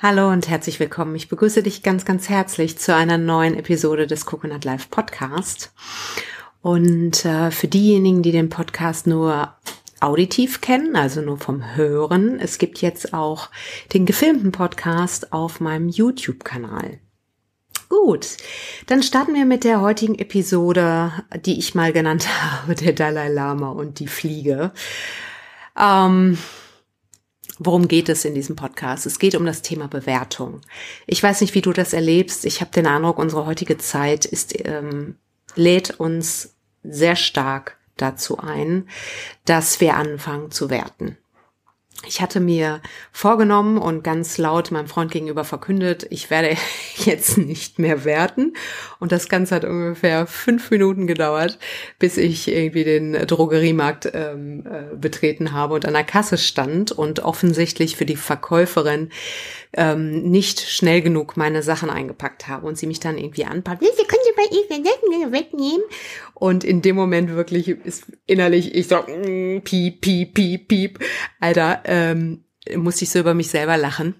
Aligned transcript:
Hallo 0.00 0.30
und 0.30 0.48
herzlich 0.48 0.78
willkommen. 0.78 1.16
Ich 1.16 1.28
begrüße 1.28 1.60
dich 1.60 1.82
ganz, 1.82 2.04
ganz 2.04 2.28
herzlich 2.28 2.78
zu 2.78 2.94
einer 2.94 3.18
neuen 3.18 3.58
Episode 3.58 4.06
des 4.06 4.26
Coconut 4.26 4.64
Life 4.64 4.86
Podcast. 4.92 5.72
Und 6.62 7.24
äh, 7.24 7.50
für 7.50 7.66
diejenigen, 7.66 8.22
die 8.22 8.30
den 8.30 8.48
Podcast 8.48 9.08
nur 9.08 9.56
auditiv 9.98 10.60
kennen, 10.60 10.94
also 10.94 11.20
nur 11.20 11.38
vom 11.38 11.74
Hören, 11.74 12.38
es 12.38 12.58
gibt 12.58 12.80
jetzt 12.80 13.12
auch 13.12 13.50
den 13.92 14.06
gefilmten 14.06 14.52
Podcast 14.52 15.32
auf 15.32 15.58
meinem 15.58 15.88
YouTube-Kanal. 15.88 17.00
Gut, 17.88 18.36
dann 18.86 19.02
starten 19.02 19.34
wir 19.34 19.46
mit 19.46 19.64
der 19.64 19.80
heutigen 19.80 20.16
Episode, 20.16 21.10
die 21.44 21.58
ich 21.58 21.74
mal 21.74 21.92
genannt 21.92 22.28
habe, 22.42 22.76
der 22.76 22.92
Dalai 22.92 23.30
Lama 23.30 23.70
und 23.70 23.98
die 23.98 24.06
Fliege. 24.06 24.70
Ähm, 25.76 26.38
Worum 27.58 27.88
geht 27.88 28.08
es 28.08 28.24
in 28.24 28.34
diesem 28.34 28.56
Podcast? 28.56 29.04
Es 29.06 29.18
geht 29.18 29.34
um 29.34 29.44
das 29.44 29.62
Thema 29.62 29.88
Bewertung. 29.88 30.60
Ich 31.06 31.22
weiß 31.22 31.40
nicht, 31.40 31.54
wie 31.54 31.60
du 31.60 31.72
das 31.72 31.92
erlebst. 31.92 32.44
Ich 32.44 32.60
habe 32.60 32.70
den 32.70 32.86
Eindruck, 32.86 33.18
unsere 33.18 33.46
heutige 33.46 33.78
Zeit 33.78 34.24
ist, 34.24 34.54
ähm, 34.66 35.16
lädt 35.56 35.98
uns 35.98 36.54
sehr 36.84 37.16
stark 37.16 37.76
dazu 37.96 38.38
ein, 38.38 38.88
dass 39.44 39.80
wir 39.80 39.96
anfangen 39.96 40.50
zu 40.50 40.70
werten. 40.70 41.18
Ich 42.06 42.20
hatte 42.20 42.38
mir 42.38 42.80
vorgenommen 43.10 43.76
und 43.76 44.04
ganz 44.04 44.38
laut 44.38 44.70
meinem 44.70 44.86
Freund 44.86 45.10
gegenüber 45.10 45.42
verkündet, 45.42 46.06
ich 46.10 46.30
werde 46.30 46.56
jetzt 46.96 47.38
nicht 47.38 47.80
mehr 47.80 48.04
werten. 48.04 48.54
Und 49.00 49.10
das 49.10 49.28
Ganze 49.28 49.56
hat 49.56 49.64
ungefähr 49.64 50.26
fünf 50.28 50.70
Minuten 50.70 51.08
gedauert, 51.08 51.58
bis 51.98 52.16
ich 52.16 52.48
irgendwie 52.48 52.84
den 52.84 53.12
Drogeriemarkt 53.12 54.10
ähm, 54.14 54.64
äh, 54.64 54.94
betreten 54.96 55.52
habe 55.52 55.74
und 55.74 55.86
an 55.86 55.94
der 55.94 56.04
Kasse 56.04 56.38
stand 56.38 56.92
und 56.92 57.20
offensichtlich 57.20 57.96
für 57.96 58.06
die 58.06 58.16
Verkäuferin 58.16 59.10
ähm, 59.72 60.22
nicht 60.30 60.60
schnell 60.60 61.02
genug 61.02 61.36
meine 61.36 61.62
Sachen 61.62 61.90
eingepackt 61.90 62.48
habe 62.48 62.66
und 62.66 62.78
sie 62.78 62.86
mich 62.86 63.00
dann 63.00 63.18
irgendwie 63.18 63.44
anpackt. 63.44 63.82
Sie 63.82 64.06
bei 64.38 64.44
Ihnen 64.56 65.32
wegnehmen? 65.32 65.84
Und 66.34 66.64
in 66.64 66.82
dem 66.82 66.96
Moment 66.96 67.30
wirklich 67.30 67.68
ist 67.68 68.04
innerlich 68.26 68.74
ich 68.74 68.88
so 68.88 68.96
mm, 68.96 69.62
piep 69.64 70.00
piep 70.00 70.34
piep 70.34 70.68
piep, 70.68 70.98
Alter, 71.40 71.82
ähm, 71.84 72.44
musste 72.76 73.04
ich 73.04 73.10
so 73.10 73.18
über 73.18 73.34
mich 73.34 73.50
selber 73.50 73.76
lachen. 73.76 74.14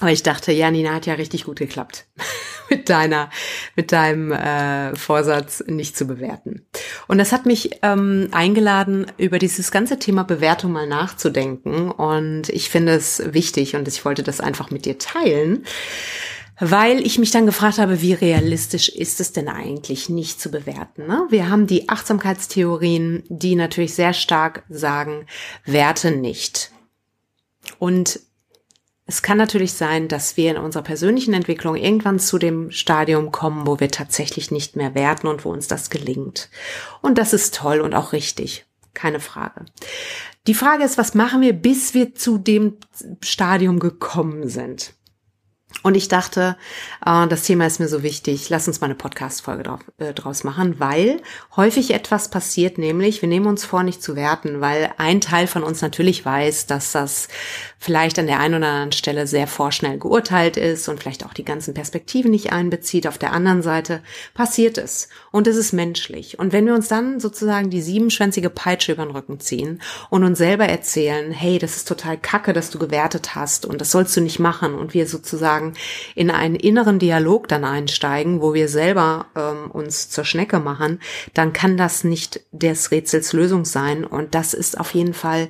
Aber 0.00 0.12
ich 0.12 0.22
dachte, 0.22 0.52
ja, 0.52 0.70
Nina 0.70 0.92
hat 0.92 1.06
ja 1.06 1.14
richtig 1.14 1.44
gut 1.44 1.58
geklappt 1.58 2.06
mit 2.70 2.90
deiner, 2.90 3.30
mit 3.76 3.92
deinem 3.92 4.30
äh, 4.30 4.94
Vorsatz 4.94 5.64
nicht 5.66 5.96
zu 5.96 6.06
bewerten. 6.06 6.66
Und 7.08 7.16
das 7.16 7.32
hat 7.32 7.46
mich 7.46 7.70
ähm, 7.82 8.28
eingeladen, 8.30 9.06
über 9.16 9.38
dieses 9.38 9.70
ganze 9.70 9.98
Thema 9.98 10.22
Bewertung 10.22 10.72
mal 10.72 10.86
nachzudenken. 10.86 11.90
Und 11.90 12.50
ich 12.50 12.68
finde 12.68 12.92
es 12.92 13.22
wichtig 13.32 13.74
und 13.74 13.88
ich 13.88 14.04
wollte 14.04 14.22
das 14.22 14.40
einfach 14.40 14.70
mit 14.70 14.84
dir 14.84 14.98
teilen, 14.98 15.64
weil 16.58 17.04
ich 17.04 17.18
mich 17.18 17.30
dann 17.30 17.46
gefragt 17.46 17.78
habe, 17.78 18.00
wie 18.00 18.14
realistisch 18.14 18.88
ist 18.88 19.20
es 19.20 19.32
denn 19.32 19.48
eigentlich 19.48 20.08
nicht 20.08 20.40
zu 20.40 20.50
bewerten? 20.50 21.06
Ne? 21.06 21.26
Wir 21.28 21.50
haben 21.50 21.66
die 21.66 21.88
Achtsamkeitstheorien, 21.88 23.24
die 23.28 23.56
natürlich 23.56 23.94
sehr 23.94 24.12
stark 24.12 24.64
sagen, 24.68 25.26
werte 25.64 26.10
nicht. 26.12 26.70
Und 27.78 28.20
es 29.08 29.22
kann 29.22 29.38
natürlich 29.38 29.72
sein, 29.74 30.08
dass 30.08 30.36
wir 30.36 30.50
in 30.50 30.56
unserer 30.56 30.82
persönlichen 30.82 31.32
Entwicklung 31.32 31.76
irgendwann 31.76 32.18
zu 32.18 32.38
dem 32.38 32.72
Stadium 32.72 33.30
kommen, 33.30 33.66
wo 33.66 33.78
wir 33.78 33.88
tatsächlich 33.88 34.50
nicht 34.50 34.74
mehr 34.74 34.96
werten 34.96 35.28
und 35.28 35.44
wo 35.44 35.50
uns 35.50 35.68
das 35.68 35.90
gelingt. 35.90 36.50
Und 37.02 37.18
das 37.18 37.32
ist 37.32 37.54
toll 37.54 37.80
und 37.80 37.94
auch 37.94 38.12
richtig. 38.12 38.66
Keine 38.94 39.20
Frage. 39.20 39.66
Die 40.46 40.54
Frage 40.54 40.82
ist, 40.82 40.96
was 40.96 41.14
machen 41.14 41.40
wir, 41.40 41.52
bis 41.52 41.92
wir 41.92 42.14
zu 42.14 42.38
dem 42.38 42.78
Stadium 43.20 43.78
gekommen 43.78 44.48
sind? 44.48 44.94
Und 45.82 45.94
ich 45.94 46.08
dachte, 46.08 46.56
äh, 47.04 47.26
das 47.26 47.42
Thema 47.42 47.66
ist 47.66 47.80
mir 47.80 47.88
so 47.88 48.02
wichtig, 48.02 48.48
lass 48.48 48.66
uns 48.66 48.80
mal 48.80 48.86
eine 48.86 48.94
Podcast-Folge 48.94 49.78
äh, 49.98 50.14
draus 50.14 50.42
machen, 50.44 50.80
weil 50.80 51.20
häufig 51.56 51.92
etwas 51.92 52.30
passiert, 52.30 52.78
nämlich 52.78 53.20
wir 53.20 53.28
nehmen 53.28 53.46
uns 53.46 53.64
vor, 53.64 53.82
nicht 53.82 54.02
zu 54.02 54.16
werten, 54.16 54.60
weil 54.60 54.92
ein 54.96 55.20
Teil 55.20 55.46
von 55.46 55.62
uns 55.62 55.82
natürlich 55.82 56.24
weiß, 56.24 56.66
dass 56.66 56.92
das 56.92 57.28
vielleicht 57.78 58.18
an 58.18 58.26
der 58.26 58.40
einen 58.40 58.54
oder 58.54 58.68
anderen 58.68 58.92
Stelle 58.92 59.26
sehr 59.26 59.46
vorschnell 59.46 59.98
geurteilt 59.98 60.56
ist 60.56 60.88
und 60.88 61.00
vielleicht 61.00 61.24
auch 61.24 61.34
die 61.34 61.44
ganzen 61.44 61.74
Perspektiven 61.74 62.30
nicht 62.30 62.52
einbezieht. 62.52 63.06
Auf 63.06 63.18
der 63.18 63.32
anderen 63.32 63.62
Seite 63.62 64.02
passiert 64.34 64.78
es 64.78 65.08
und 65.30 65.46
es 65.46 65.56
ist 65.56 65.72
menschlich. 65.72 66.38
Und 66.38 66.52
wenn 66.52 66.66
wir 66.66 66.74
uns 66.74 66.88
dann 66.88 67.20
sozusagen 67.20 67.70
die 67.70 67.82
siebenschwänzige 67.82 68.50
Peitsche 68.50 68.92
über 68.92 69.04
den 69.04 69.14
Rücken 69.14 69.40
ziehen 69.40 69.82
und 70.10 70.24
uns 70.24 70.38
selber 70.38 70.66
erzählen, 70.66 71.30
hey, 71.30 71.58
das 71.58 71.76
ist 71.76 71.88
total 71.88 72.16
kacke, 72.16 72.52
dass 72.52 72.70
du 72.70 72.78
gewertet 72.78 73.34
hast 73.34 73.66
und 73.66 73.80
das 73.80 73.90
sollst 73.90 74.16
du 74.16 74.20
nicht 74.20 74.38
machen 74.38 74.74
und 74.74 74.94
wir 74.94 75.06
sozusagen 75.06 75.74
in 76.14 76.30
einen 76.30 76.56
inneren 76.56 76.98
Dialog 76.98 77.46
dann 77.48 77.64
einsteigen, 77.64 78.40
wo 78.40 78.54
wir 78.54 78.68
selber 78.68 79.26
ähm, 79.36 79.70
uns 79.70 80.08
zur 80.08 80.24
Schnecke 80.24 80.60
machen, 80.60 81.00
dann 81.34 81.52
kann 81.52 81.76
das 81.76 82.04
nicht 82.04 82.40
des 82.52 82.90
Rätsels 82.90 83.32
Lösung 83.32 83.64
sein 83.64 84.04
und 84.04 84.34
das 84.34 84.54
ist 84.54 84.80
auf 84.80 84.94
jeden 84.94 85.14
Fall 85.14 85.48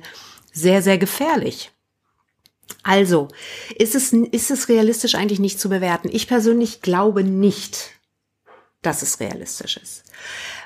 sehr, 0.51 0.81
sehr 0.81 0.97
gefährlich. 0.97 1.71
Also, 2.83 3.27
ist 3.75 3.95
es, 3.95 4.13
ist 4.13 4.51
es 4.51 4.69
realistisch 4.69 5.15
eigentlich 5.15 5.39
nicht 5.39 5.59
zu 5.59 5.69
bewerten? 5.69 6.09
Ich 6.11 6.27
persönlich 6.27 6.81
glaube 6.81 7.23
nicht, 7.23 7.91
dass 8.81 9.01
es 9.01 9.19
realistisch 9.19 9.77
ist. 9.77 10.03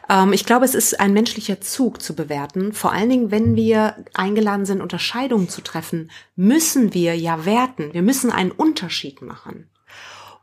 Ähm, 0.09 0.33
ich 0.33 0.45
glaube, 0.45 0.65
es 0.65 0.75
ist 0.75 0.99
ein 0.99 1.13
menschlicher 1.13 1.61
Zug 1.61 2.01
zu 2.01 2.15
bewerten. 2.15 2.73
Vor 2.73 2.91
allen 2.91 3.09
Dingen, 3.09 3.31
wenn 3.31 3.55
wir 3.55 4.03
eingeladen 4.13 4.65
sind, 4.65 4.81
Unterscheidungen 4.81 5.49
zu 5.49 5.61
treffen, 5.61 6.11
müssen 6.35 6.93
wir 6.93 7.15
ja 7.15 7.45
werten. 7.45 7.93
Wir 7.93 8.01
müssen 8.01 8.31
einen 8.31 8.51
Unterschied 8.51 9.21
machen. 9.21 9.69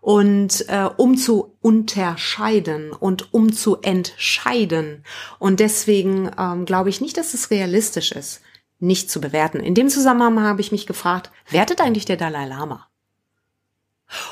Und 0.00 0.68
äh, 0.68 0.88
um 0.96 1.16
zu 1.16 1.56
unterscheiden 1.60 2.92
und 2.92 3.34
um 3.34 3.52
zu 3.52 3.80
entscheiden. 3.82 5.04
Und 5.38 5.60
deswegen 5.60 6.30
ähm, 6.38 6.64
glaube 6.64 6.88
ich 6.88 7.00
nicht, 7.00 7.16
dass 7.16 7.34
es 7.34 7.50
realistisch 7.50 8.12
ist 8.12 8.40
nicht 8.78 9.10
zu 9.10 9.20
bewerten. 9.20 9.60
In 9.60 9.74
dem 9.74 9.88
Zusammenhang 9.88 10.40
habe 10.40 10.60
ich 10.60 10.72
mich 10.72 10.86
gefragt, 10.86 11.30
wertet 11.50 11.80
eigentlich 11.80 12.04
der 12.04 12.16
Dalai 12.16 12.46
Lama? 12.46 12.88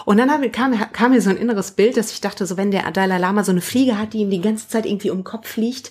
Und 0.04 0.16
dann 0.16 0.52
kam, 0.52 0.92
kam 0.92 1.10
mir 1.12 1.20
so 1.20 1.30
ein 1.30 1.36
inneres 1.36 1.72
Bild, 1.72 1.96
dass 1.96 2.12
ich 2.12 2.20
dachte, 2.20 2.46
so 2.46 2.56
wenn 2.56 2.70
der 2.70 2.90
Dalai 2.90 3.18
Lama 3.18 3.44
so 3.44 3.52
eine 3.52 3.60
Fliege 3.60 3.98
hat, 3.98 4.14
die 4.14 4.20
ihm 4.20 4.30
die 4.30 4.40
ganze 4.40 4.68
Zeit 4.68 4.86
irgendwie 4.86 5.10
um 5.10 5.18
den 5.18 5.24
Kopf 5.24 5.48
fliegt, 5.48 5.90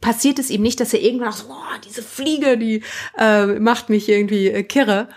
passiert 0.00 0.38
es 0.38 0.50
ihm 0.50 0.62
nicht, 0.62 0.80
dass 0.80 0.94
er 0.94 1.02
irgendwann 1.02 1.28
auch 1.28 1.36
so, 1.36 1.48
boah, 1.48 1.78
diese 1.84 2.02
Fliege, 2.02 2.56
die 2.56 2.82
äh, 3.18 3.46
macht 3.58 3.90
mich 3.90 4.08
irgendwie 4.08 4.48
äh, 4.48 4.62
kirre. 4.62 5.08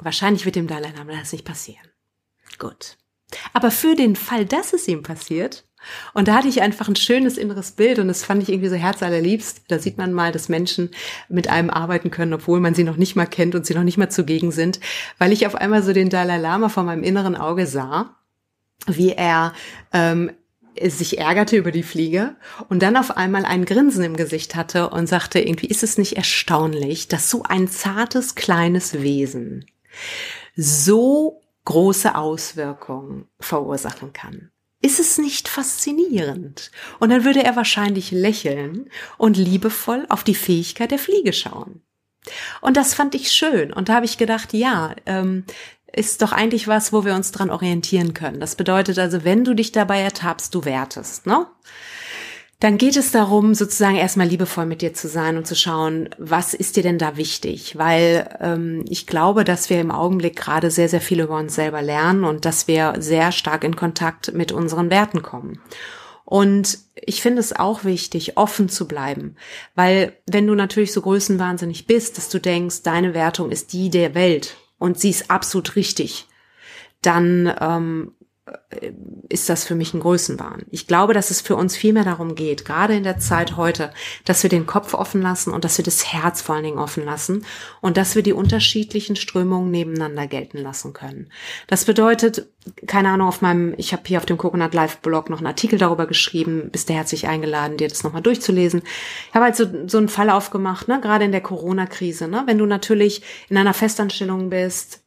Wahrscheinlich 0.00 0.44
wird 0.44 0.56
dem 0.56 0.66
Dalai 0.66 0.92
Lama 0.96 1.12
das 1.12 1.32
nicht 1.32 1.44
passieren. 1.44 1.86
Gut. 2.58 2.98
Aber 3.54 3.70
für 3.70 3.94
den 3.94 4.14
Fall, 4.14 4.44
dass 4.44 4.74
es 4.74 4.86
ihm 4.88 5.02
passiert, 5.02 5.64
und 6.14 6.28
da 6.28 6.34
hatte 6.34 6.48
ich 6.48 6.62
einfach 6.62 6.88
ein 6.88 6.96
schönes 6.96 7.36
inneres 7.36 7.72
Bild 7.72 7.98
und 7.98 8.08
das 8.08 8.24
fand 8.24 8.42
ich 8.42 8.48
irgendwie 8.48 8.68
so 8.68 8.76
herzallerliebst. 8.76 9.62
Da 9.68 9.78
sieht 9.78 9.98
man 9.98 10.12
mal, 10.12 10.32
dass 10.32 10.48
Menschen 10.48 10.90
mit 11.28 11.48
einem 11.48 11.70
arbeiten 11.70 12.10
können, 12.10 12.32
obwohl 12.32 12.60
man 12.60 12.74
sie 12.74 12.84
noch 12.84 12.96
nicht 12.96 13.16
mal 13.16 13.26
kennt 13.26 13.54
und 13.54 13.66
sie 13.66 13.74
noch 13.74 13.82
nicht 13.82 13.98
mal 13.98 14.10
zugegen 14.10 14.52
sind, 14.52 14.80
weil 15.18 15.32
ich 15.32 15.46
auf 15.46 15.54
einmal 15.54 15.82
so 15.82 15.92
den 15.92 16.10
Dalai 16.10 16.38
Lama 16.38 16.68
vor 16.68 16.82
meinem 16.82 17.02
inneren 17.02 17.36
Auge 17.36 17.66
sah, 17.66 18.16
wie 18.86 19.12
er 19.12 19.52
ähm, 19.92 20.32
sich 20.80 21.18
ärgerte 21.18 21.56
über 21.56 21.70
die 21.70 21.82
Fliege 21.82 22.36
und 22.68 22.82
dann 22.82 22.96
auf 22.96 23.16
einmal 23.16 23.44
ein 23.44 23.64
Grinsen 23.64 24.04
im 24.04 24.16
Gesicht 24.16 24.54
hatte 24.54 24.90
und 24.90 25.06
sagte, 25.06 25.40
irgendwie 25.40 25.66
ist 25.66 25.82
es 25.82 25.98
nicht 25.98 26.16
erstaunlich, 26.16 27.08
dass 27.08 27.28
so 27.28 27.42
ein 27.42 27.68
zartes 27.68 28.34
kleines 28.34 29.02
Wesen 29.02 29.66
so 30.56 31.42
große 31.64 32.14
Auswirkungen 32.14 33.28
verursachen 33.38 34.12
kann. 34.12 34.51
Ist 34.82 34.98
es 34.98 35.16
nicht 35.16 35.48
faszinierend? 35.48 36.72
Und 36.98 37.10
dann 37.10 37.24
würde 37.24 37.44
er 37.44 37.56
wahrscheinlich 37.56 38.10
lächeln 38.10 38.90
und 39.16 39.36
liebevoll 39.36 40.06
auf 40.08 40.24
die 40.24 40.34
Fähigkeit 40.34 40.90
der 40.90 40.98
Fliege 40.98 41.32
schauen. 41.32 41.82
Und 42.60 42.76
das 42.76 42.92
fand 42.92 43.14
ich 43.14 43.30
schön. 43.32 43.72
Und 43.72 43.88
da 43.88 43.94
habe 43.94 44.06
ich 44.06 44.18
gedacht, 44.18 44.52
ja, 44.52 44.94
ähm, 45.06 45.44
ist 45.92 46.22
doch 46.22 46.32
eigentlich 46.32 46.68
was, 46.68 46.92
wo 46.92 47.04
wir 47.04 47.14
uns 47.14 47.32
dran 47.32 47.50
orientieren 47.50 48.14
können. 48.14 48.40
Das 48.40 48.56
bedeutet 48.56 48.98
also, 48.98 49.24
wenn 49.24 49.44
du 49.44 49.54
dich 49.54 49.72
dabei 49.72 50.00
ertappst, 50.00 50.54
du 50.54 50.64
wertest, 50.64 51.26
ne? 51.26 51.46
Dann 52.62 52.78
geht 52.78 52.96
es 52.96 53.10
darum, 53.10 53.54
sozusagen 53.54 53.96
erstmal 53.96 54.28
liebevoll 54.28 54.66
mit 54.66 54.82
dir 54.82 54.94
zu 54.94 55.08
sein 55.08 55.36
und 55.36 55.48
zu 55.48 55.56
schauen, 55.56 56.10
was 56.16 56.54
ist 56.54 56.76
dir 56.76 56.84
denn 56.84 56.96
da 56.96 57.16
wichtig? 57.16 57.76
Weil 57.76 58.38
ähm, 58.40 58.84
ich 58.88 59.08
glaube, 59.08 59.42
dass 59.42 59.68
wir 59.68 59.80
im 59.80 59.90
Augenblick 59.90 60.36
gerade 60.36 60.70
sehr, 60.70 60.88
sehr 60.88 61.00
viel 61.00 61.18
über 61.18 61.36
uns 61.38 61.56
selber 61.56 61.82
lernen 61.82 62.22
und 62.22 62.44
dass 62.44 62.68
wir 62.68 62.94
sehr 62.98 63.32
stark 63.32 63.64
in 63.64 63.74
Kontakt 63.74 64.34
mit 64.34 64.52
unseren 64.52 64.90
Werten 64.90 65.22
kommen. 65.22 65.60
Und 66.24 66.78
ich 66.94 67.20
finde 67.20 67.40
es 67.40 67.52
auch 67.52 67.82
wichtig, 67.82 68.36
offen 68.36 68.68
zu 68.68 68.86
bleiben, 68.86 69.34
weil 69.74 70.16
wenn 70.30 70.46
du 70.46 70.54
natürlich 70.54 70.92
so 70.92 71.02
größenwahnsinnig 71.02 71.88
bist, 71.88 72.16
dass 72.16 72.28
du 72.28 72.38
denkst, 72.38 72.82
deine 72.84 73.12
Wertung 73.12 73.50
ist 73.50 73.72
die 73.72 73.90
der 73.90 74.14
Welt 74.14 74.56
und 74.78 75.00
sie 75.00 75.10
ist 75.10 75.32
absolut 75.32 75.74
richtig, 75.74 76.28
dann 77.00 77.52
ähm, 77.60 78.12
ist 79.28 79.48
das 79.48 79.64
für 79.64 79.76
mich 79.76 79.94
ein 79.94 80.00
Größenwahn. 80.00 80.66
Ich 80.70 80.86
glaube, 80.86 81.14
dass 81.14 81.30
es 81.30 81.40
für 81.40 81.54
uns 81.54 81.76
viel 81.76 81.92
mehr 81.92 82.04
darum 82.04 82.34
geht, 82.34 82.64
gerade 82.64 82.96
in 82.96 83.04
der 83.04 83.18
Zeit 83.18 83.56
heute, 83.56 83.92
dass 84.24 84.42
wir 84.42 84.50
den 84.50 84.66
Kopf 84.66 84.94
offen 84.94 85.22
lassen 85.22 85.52
und 85.52 85.64
dass 85.64 85.78
wir 85.78 85.84
das 85.84 86.12
Herz 86.12 86.42
vor 86.42 86.56
allen 86.56 86.64
Dingen 86.64 86.78
offen 86.78 87.04
lassen 87.04 87.46
und 87.80 87.96
dass 87.96 88.16
wir 88.16 88.22
die 88.22 88.32
unterschiedlichen 88.32 89.14
Strömungen 89.14 89.70
nebeneinander 89.70 90.26
gelten 90.26 90.58
lassen 90.58 90.92
können. 90.92 91.28
Das 91.68 91.84
bedeutet, 91.84 92.48
keine 92.86 93.10
Ahnung, 93.10 93.28
auf 93.28 93.42
meinem, 93.42 93.74
ich 93.76 93.92
habe 93.92 94.02
hier 94.06 94.18
auf 94.18 94.26
dem 94.26 94.38
Coconut 94.38 94.74
Live 94.74 94.98
Blog 94.98 95.30
noch 95.30 95.38
einen 95.38 95.46
Artikel 95.46 95.78
darüber 95.78 96.06
geschrieben, 96.06 96.70
bist 96.72 96.88
du 96.88 96.94
herzlich 96.94 97.28
eingeladen, 97.28 97.76
dir 97.76 97.88
das 97.88 98.02
nochmal 98.02 98.22
durchzulesen. 98.22 98.82
Ich 99.28 99.34
habe 99.34 99.44
halt 99.44 99.56
so, 99.56 99.66
so 99.86 99.98
einen 99.98 100.08
Fall 100.08 100.30
aufgemacht, 100.30 100.88
ne, 100.88 101.00
gerade 101.00 101.24
in 101.24 101.32
der 101.32 101.40
Corona-Krise, 101.40 102.26
ne, 102.26 102.42
wenn 102.46 102.58
du 102.58 102.66
natürlich 102.66 103.22
in 103.48 103.56
einer 103.56 103.74
Festanstellung 103.74 104.50
bist, 104.50 105.01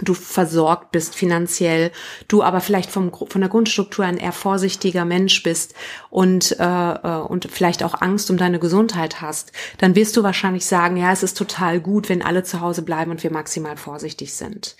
du 0.00 0.14
versorgt 0.14 0.90
bist 0.92 1.14
finanziell, 1.14 1.92
du 2.28 2.42
aber 2.42 2.60
vielleicht 2.60 2.90
vom, 2.90 3.12
von 3.12 3.40
der 3.40 3.50
Grundstruktur 3.50 4.04
ein 4.04 4.16
eher 4.16 4.32
vorsichtiger 4.32 5.04
Mensch 5.04 5.42
bist 5.42 5.74
und, 6.10 6.56
äh, 6.58 6.64
äh, 6.64 7.20
und 7.20 7.48
vielleicht 7.50 7.82
auch 7.82 8.00
Angst 8.00 8.30
um 8.30 8.36
deine 8.36 8.58
Gesundheit 8.58 9.20
hast, 9.20 9.52
dann 9.78 9.94
wirst 9.94 10.16
du 10.16 10.22
wahrscheinlich 10.22 10.66
sagen, 10.66 10.96
ja, 10.96 11.12
es 11.12 11.22
ist 11.22 11.36
total 11.36 11.80
gut, 11.80 12.08
wenn 12.08 12.22
alle 12.22 12.42
zu 12.42 12.60
Hause 12.60 12.82
bleiben 12.82 13.10
und 13.10 13.22
wir 13.22 13.32
maximal 13.32 13.76
vorsichtig 13.76 14.34
sind. 14.34 14.76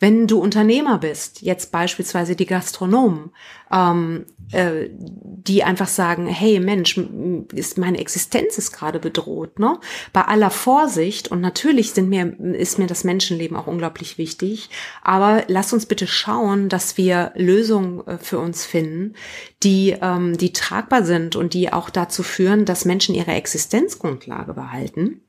Wenn 0.00 0.26
du 0.26 0.38
Unternehmer 0.40 0.98
bist, 0.98 1.42
jetzt 1.42 1.72
beispielsweise 1.72 2.36
die 2.36 2.46
Gastronomen, 2.46 3.30
ähm, 3.72 4.26
äh, 4.52 4.88
die 4.90 5.64
einfach 5.64 5.88
sagen, 5.88 6.26
hey 6.26 6.60
Mensch, 6.60 6.98
ist 7.52 7.78
meine 7.78 7.98
Existenz 7.98 8.58
ist 8.58 8.72
gerade 8.72 9.00
bedroht, 9.00 9.58
ne? 9.58 9.78
Bei 10.12 10.22
aller 10.22 10.50
Vorsicht 10.50 11.28
und 11.28 11.40
natürlich 11.40 11.92
sind 11.92 12.08
mir 12.08 12.38
ist 12.54 12.78
mir 12.78 12.86
das 12.86 13.04
Menschenleben 13.04 13.56
auch 13.56 13.66
unglaublich 13.66 14.18
wichtig, 14.18 14.55
aber 15.02 15.44
lass 15.48 15.72
uns 15.72 15.86
bitte 15.86 16.06
schauen, 16.06 16.68
dass 16.68 16.96
wir 16.96 17.32
Lösungen 17.34 18.06
äh, 18.06 18.18
für 18.18 18.38
uns 18.38 18.64
finden, 18.64 19.14
die 19.62 19.96
ähm, 20.00 20.36
die 20.36 20.52
tragbar 20.52 21.04
sind 21.04 21.36
und 21.36 21.54
die 21.54 21.72
auch 21.72 21.90
dazu 21.90 22.22
führen, 22.22 22.64
dass 22.64 22.84
Menschen 22.84 23.14
ihre 23.14 23.32
Existenzgrundlage 23.32 24.54
behalten 24.54 25.20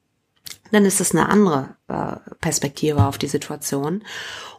dann 0.71 0.85
ist 0.85 0.99
es 0.99 1.11
eine 1.11 1.29
andere 1.29 1.75
äh, 1.87 2.35
Perspektive 2.41 3.05
auf 3.05 3.17
die 3.17 3.27
Situation. 3.27 4.03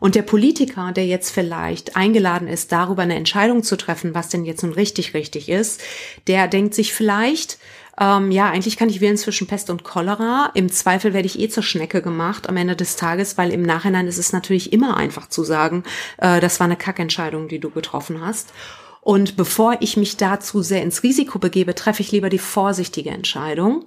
Und 0.01 0.15
der 0.15 0.23
Politiker, 0.23 0.93
der 0.93 1.07
jetzt 1.07 1.31
vielleicht 1.31 1.97
eingeladen 1.97 2.49
ist, 2.49 2.73
darüber 2.73 3.03
eine 3.03 3.17
Entscheidung 3.17 3.63
zu 3.63 3.77
treffen, 3.77 4.15
was 4.15 4.29
denn 4.29 4.45
jetzt 4.45 4.63
nun 4.63 4.73
richtig, 4.73 5.15
richtig 5.15 5.49
ist, 5.49 5.83
der 6.27 6.49
denkt 6.49 6.75
sich 6.75 6.93
vielleicht, 6.93 7.59
ähm, 8.01 8.31
ja, 8.31 8.51
eigentlich 8.51 8.77
kann 8.77 8.89
ich 8.89 9.01
wählen 9.01 9.17
zwischen 9.17 9.47
Pest 9.47 9.71
und 9.71 9.85
Cholera. 9.85 10.51
Im 10.55 10.71
Zweifel 10.71 11.13
werde 11.13 11.27
ich 11.27 11.39
eh 11.39 11.49
zur 11.49 11.63
Schnecke 11.63 12.03
gemacht 12.03 12.49
am 12.49 12.57
Ende 12.57 12.77
des 12.77 12.97
Tages, 12.97 13.39
weil 13.39 13.53
im 13.53 13.63
Nachhinein 13.63 14.07
ist 14.07 14.19
es 14.19 14.33
natürlich 14.33 14.73
immer 14.73 14.97
einfach 14.97 15.29
zu 15.29 15.45
sagen, 15.45 15.85
äh, 16.19 16.41
das 16.41 16.61
war 16.61 16.67
eine 16.67 16.77
Kackentscheidung, 16.77 17.49
die 17.49 17.61
du 17.61 17.71
getroffen 17.71 18.21
hast. 18.21 18.53
Und 19.01 19.37
bevor 19.37 19.77
ich 19.81 19.97
mich 19.97 20.17
dazu 20.17 20.63
sehr 20.63 20.83
ins 20.83 21.03
Risiko 21.03 21.39
begebe, 21.39 21.75
treffe 21.75 22.03
ich 22.03 22.13
lieber 22.13 22.29
die 22.29 22.39
vorsichtige 22.39 23.11
Entscheidung 23.11 23.87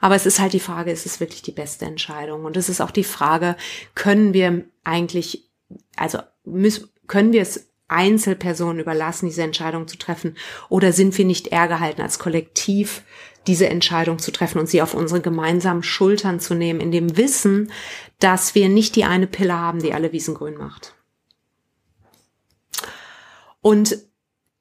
aber 0.00 0.14
es 0.14 0.26
ist 0.26 0.40
halt 0.40 0.52
die 0.52 0.60
Frage, 0.60 0.90
ist 0.90 1.06
es 1.06 1.20
wirklich 1.20 1.42
die 1.42 1.52
beste 1.52 1.84
Entscheidung? 1.84 2.44
Und 2.44 2.56
es 2.56 2.68
ist 2.68 2.80
auch 2.80 2.90
die 2.90 3.04
Frage, 3.04 3.56
können 3.94 4.32
wir 4.32 4.64
eigentlich, 4.84 5.48
also 5.96 6.18
müssen, 6.44 6.88
können 7.06 7.32
wir 7.32 7.42
es 7.42 7.68
Einzelpersonen 7.88 8.80
überlassen, 8.80 9.26
diese 9.26 9.42
Entscheidung 9.42 9.88
zu 9.88 9.96
treffen? 9.96 10.36
Oder 10.68 10.92
sind 10.92 11.16
wir 11.18 11.24
nicht 11.24 11.48
eher 11.48 11.68
gehalten, 11.68 12.02
als 12.02 12.18
Kollektiv 12.18 13.02
diese 13.46 13.68
Entscheidung 13.68 14.18
zu 14.18 14.30
treffen 14.30 14.58
und 14.58 14.68
sie 14.68 14.82
auf 14.82 14.94
unsere 14.94 15.20
gemeinsamen 15.20 15.82
Schultern 15.82 16.40
zu 16.40 16.54
nehmen, 16.54 16.80
in 16.80 16.90
dem 16.90 17.16
Wissen, 17.16 17.70
dass 18.18 18.54
wir 18.54 18.68
nicht 18.68 18.96
die 18.96 19.04
eine 19.04 19.26
Pille 19.26 19.54
haben, 19.54 19.80
die 19.80 19.94
alle 19.94 20.12
Wiesen 20.12 20.34
grün 20.34 20.56
macht? 20.56 20.94
Und 23.60 23.98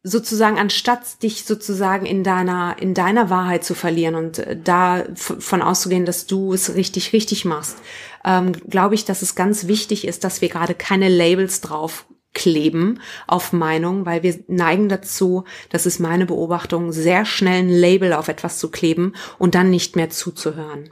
sozusagen 0.04 0.58
anstatt 0.58 1.22
dich 1.22 1.44
sozusagen 1.44 2.06
in 2.06 2.24
deiner 2.24 2.78
in 2.80 2.94
deiner 2.94 3.30
Wahrheit 3.30 3.64
zu 3.64 3.76
verlieren 3.76 4.16
und 4.16 4.40
äh, 4.40 4.58
da 4.62 5.04
von 5.16 5.62
auszugehen, 5.62 6.06
dass 6.06 6.28
du 6.28 6.54
es 6.54 6.76
richtig 6.76 7.14
richtig 7.14 7.46
machst, 7.46 7.78
ähm, 8.24 8.54
glaube 8.54 8.96
ich, 8.96 9.06
dass 9.06 9.22
es 9.22 9.36
ganz 9.36 9.68
wichtig 9.68 10.08
ist, 10.08 10.24
dass 10.24 10.42
wir 10.42 10.50
gerade 10.50 10.76
keine 10.76 11.10
Labels 11.10 11.62
drauf 11.62 12.06
kleben 12.38 13.00
auf 13.26 13.52
Meinung, 13.52 14.06
weil 14.06 14.22
wir 14.22 14.40
neigen 14.48 14.90
dazu, 14.90 15.44
das 15.72 15.88
ist 15.88 16.00
meine 16.00 16.28
Beobachtung, 16.28 16.92
sehr 16.92 17.26
schnell 17.26 17.64
ein 17.64 17.70
Label 17.70 18.14
auf 18.14 18.28
etwas 18.28 18.60
zu 18.60 18.70
kleben 18.70 19.14
und 19.40 19.56
dann 19.56 19.72
nicht 19.72 19.96
mehr 19.96 20.12
zuzuhören. 20.12 20.92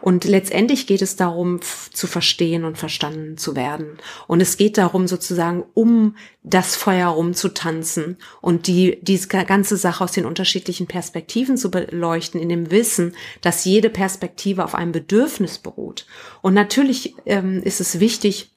Und 0.00 0.24
letztendlich 0.24 0.86
geht 0.86 1.02
es 1.02 1.16
darum, 1.16 1.60
zu 1.92 2.06
verstehen 2.06 2.64
und 2.64 2.78
verstanden 2.78 3.36
zu 3.36 3.54
werden. 3.54 3.98
Und 4.26 4.40
es 4.40 4.56
geht 4.56 4.78
darum, 4.78 5.06
sozusagen 5.06 5.64
um 5.74 6.16
das 6.42 6.76
Feuer 6.76 7.08
rumzutanzen 7.08 8.16
und 8.40 8.66
die, 8.66 8.98
diese 9.02 9.28
ganze 9.28 9.76
Sache 9.76 10.02
aus 10.02 10.12
den 10.12 10.24
unterschiedlichen 10.24 10.86
Perspektiven 10.86 11.58
zu 11.58 11.70
beleuchten, 11.70 12.40
in 12.40 12.48
dem 12.48 12.70
Wissen, 12.70 13.14
dass 13.42 13.66
jede 13.66 13.90
Perspektive 13.90 14.64
auf 14.64 14.74
einem 14.74 14.92
Bedürfnis 14.92 15.58
beruht. 15.58 16.06
Und 16.40 16.54
natürlich 16.54 17.14
ähm, 17.26 17.62
ist 17.62 17.82
es 17.82 18.00
wichtig, 18.00 18.52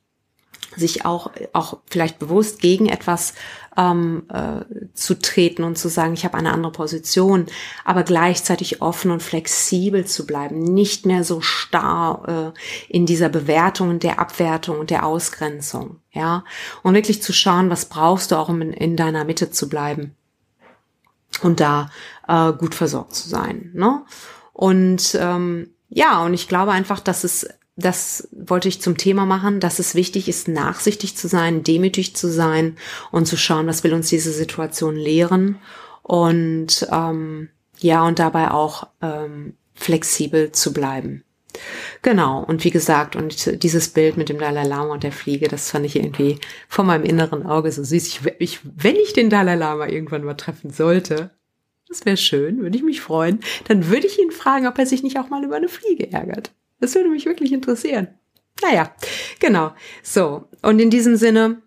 sich 0.75 1.05
auch, 1.05 1.31
auch 1.53 1.79
vielleicht 1.89 2.19
bewusst 2.19 2.59
gegen 2.61 2.87
etwas 2.87 3.33
ähm, 3.77 4.23
äh, 4.29 4.65
zu 4.93 5.19
treten 5.19 5.63
und 5.63 5.77
zu 5.77 5.89
sagen, 5.89 6.13
ich 6.13 6.25
habe 6.25 6.37
eine 6.37 6.51
andere 6.51 6.71
Position, 6.71 7.47
aber 7.85 8.03
gleichzeitig 8.03 8.81
offen 8.81 9.11
und 9.11 9.23
flexibel 9.23 10.05
zu 10.05 10.25
bleiben, 10.25 10.59
nicht 10.63 11.05
mehr 11.05 11.23
so 11.23 11.41
starr 11.41 12.53
äh, 12.55 12.59
in 12.95 13.05
dieser 13.05 13.29
Bewertung 13.29 13.89
und 13.89 14.03
der 14.03 14.19
Abwertung 14.19 14.79
und 14.79 14.89
der 14.89 15.05
Ausgrenzung, 15.05 15.99
ja, 16.11 16.43
und 16.83 16.93
wirklich 16.93 17.21
zu 17.21 17.33
schauen, 17.33 17.69
was 17.69 17.85
brauchst 17.85 18.31
du 18.31 18.35
auch, 18.35 18.49
um 18.49 18.61
in, 18.61 18.73
in 18.73 18.95
deiner 18.95 19.25
Mitte 19.25 19.49
zu 19.49 19.69
bleiben 19.69 20.15
und 21.41 21.59
da 21.59 21.89
äh, 22.27 22.53
gut 22.53 22.75
versorgt 22.75 23.15
zu 23.15 23.27
sein, 23.27 23.71
ne? 23.73 24.03
Und 24.53 25.17
ähm, 25.19 25.71
ja, 25.89 26.23
und 26.23 26.35
ich 26.35 26.47
glaube 26.47 26.71
einfach, 26.71 26.99
dass 26.99 27.23
es 27.23 27.47
das 27.75 28.27
wollte 28.31 28.67
ich 28.67 28.81
zum 28.81 28.97
Thema 28.97 29.25
machen, 29.25 29.59
dass 29.59 29.79
es 29.79 29.95
wichtig 29.95 30.29
ist, 30.29 30.47
nachsichtig 30.47 31.17
zu 31.17 31.27
sein, 31.27 31.63
demütig 31.63 32.15
zu 32.15 32.29
sein 32.29 32.77
und 33.11 33.25
zu 33.27 33.35
schauen, 33.35 33.67
was 33.67 33.83
will 33.83 33.93
uns 33.93 34.09
diese 34.09 34.31
Situation 34.31 34.95
lehren 34.95 35.57
und 36.03 36.87
ähm, 36.91 37.49
ja 37.79 38.05
und 38.05 38.19
dabei 38.19 38.51
auch 38.51 38.87
ähm, 39.01 39.55
flexibel 39.73 40.51
zu 40.51 40.71
bleiben. 40.71 41.23
Genau, 42.01 42.43
und 42.43 42.63
wie 42.63 42.71
gesagt, 42.71 43.15
und 43.15 43.63
dieses 43.63 43.89
Bild 43.89 44.17
mit 44.17 44.29
dem 44.29 44.39
Dalai 44.39 44.63
Lama 44.63 44.93
und 44.93 45.03
der 45.03 45.11
Fliege, 45.11 45.47
das 45.47 45.69
fand 45.69 45.85
ich 45.85 45.95
irgendwie 45.95 46.39
vor 46.67 46.83
meinem 46.83 47.03
inneren 47.03 47.45
Auge 47.45 47.71
so 47.71 47.83
süß. 47.83 48.07
Ich, 48.07 48.21
ich, 48.39 48.59
wenn 48.63 48.95
ich 48.95 49.13
den 49.13 49.29
Dalai 49.29 49.55
Lama 49.55 49.88
irgendwann 49.88 50.24
mal 50.24 50.33
treffen 50.33 50.71
sollte, 50.71 51.31
das 51.88 52.05
wäre 52.05 52.17
schön, 52.17 52.62
würde 52.62 52.77
ich 52.77 52.83
mich 52.83 53.01
freuen, 53.01 53.39
dann 53.67 53.88
würde 53.88 54.07
ich 54.07 54.19
ihn 54.19 54.31
fragen, 54.31 54.67
ob 54.67 54.79
er 54.79 54.86
sich 54.86 55.03
nicht 55.03 55.19
auch 55.19 55.29
mal 55.29 55.43
über 55.43 55.55
eine 55.55 55.69
Fliege 55.69 56.12
ärgert. 56.12 56.51
Das 56.83 56.95
würde 56.95 57.07
mich 57.07 57.25
wirklich 57.25 57.53
interessieren. 57.53 58.09
Naja, 58.61 58.91
genau. 59.39 59.71
So, 60.03 60.49
und 60.61 60.79
in 60.79 60.89
diesem 60.89 61.15
Sinne 61.15 61.61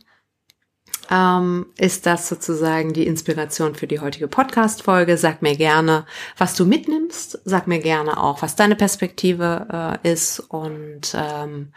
ähm, 1.10 1.64
ist 1.78 2.04
das 2.04 2.28
sozusagen 2.28 2.92
die 2.92 3.06
Inspiration 3.06 3.74
für 3.74 3.86
die 3.86 4.00
heutige 4.00 4.28
Podcast-Folge. 4.28 5.16
Sag 5.16 5.40
mir 5.40 5.56
gerne, 5.56 6.04
was 6.36 6.54
du 6.54 6.66
mitnimmst. 6.66 7.40
Sag 7.46 7.66
mir 7.66 7.78
gerne 7.78 8.22
auch, 8.22 8.42
was 8.42 8.56
deine 8.56 8.76
Perspektive 8.76 9.98
äh, 10.04 10.12
ist. 10.12 10.38
Und 10.38 11.14
ähm, 11.14 11.72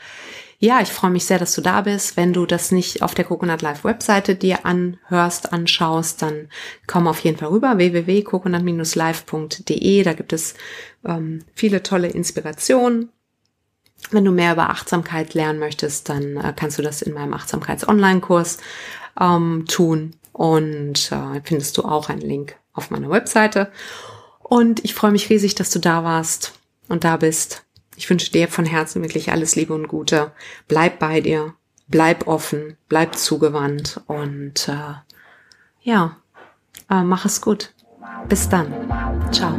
ja, 0.58 0.82
ich 0.82 0.90
freue 0.90 1.12
mich 1.12 1.24
sehr, 1.24 1.40
dass 1.40 1.56
du 1.56 1.62
da 1.62 1.80
bist. 1.80 2.18
Wenn 2.18 2.34
du 2.34 2.46
das 2.46 2.74
nicht 2.74 3.04
auf 3.04 3.16
der 3.16 3.24
Coconut 3.24 3.62
Live 3.62 3.86
Webseite 3.86 4.36
dir 4.36 4.66
anhörst, 4.66 5.54
anschaust, 5.54 6.24
dann 6.24 6.50
komm 6.88 7.08
auf 7.08 7.22
jeden 7.22 7.38
Fall 7.38 7.48
rüber 7.48 7.78
www.coconut-live.de. 7.78 10.04
Da 10.04 10.12
gibt 10.12 10.34
es 10.34 10.56
ähm, 11.06 11.46
viele 11.54 11.84
tolle 11.84 12.10
Inspirationen 12.10 13.14
wenn 14.12 14.26
du 14.26 14.32
mehr 14.32 14.54
über 14.54 14.70
Achtsamkeit 14.70 15.34
lernen 15.34 15.60
möchtest, 15.60 16.10
dann 16.10 16.38
äh, 16.38 16.54
kannst 16.56 16.78
du 16.78 16.82
das 16.82 17.02
in 17.02 17.14
meinem 17.14 17.34
Achtsamkeits-Online-Kurs 17.34 18.58
ähm, 19.20 19.66
tun 19.68 20.16
und 20.32 21.12
äh, 21.12 21.42
findest 21.44 21.78
du 21.78 21.84
auch 21.84 22.10
einen 22.10 22.22
Link 22.22 22.56
auf 22.74 22.92
meiner 22.92 23.10
Webseite. 23.10 23.72
Und 24.40 24.84
ich 24.84 24.96
freue 24.96 25.12
mich 25.12 25.30
riesig, 25.30 25.56
dass 25.56 25.70
du 25.70 25.80
da 25.80 26.04
warst 26.04 26.54
und 26.88 27.04
da 27.04 27.18
bist. 27.18 27.66
Ich 27.96 28.10
wünsche 28.10 28.32
dir 28.32 28.48
von 28.48 28.66
Herzen 28.66 29.02
wirklich 29.04 29.32
alles 29.32 29.56
Liebe 29.56 29.74
und 29.74 29.88
Gute. 29.88 30.32
Bleib 30.68 31.00
bei 31.00 31.22
dir, 31.22 31.54
bleib 31.88 32.28
offen, 32.28 32.78
bleib 32.88 33.16
zugewandt 33.16 34.02
und 34.08 34.70
äh, 34.70 34.94
ja, 35.82 36.18
äh, 36.90 37.04
mach 37.04 37.26
es 37.26 37.42
gut. 37.42 37.74
Bis 38.28 38.48
dann. 38.48 38.74
Ciao. 39.32 39.54